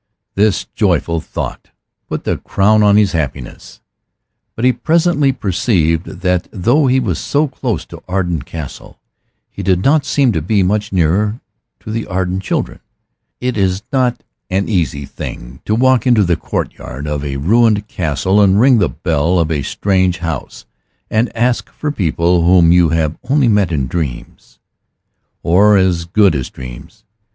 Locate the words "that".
6.21-6.47